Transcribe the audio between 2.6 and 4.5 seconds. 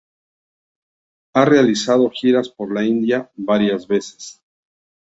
la India varias veces.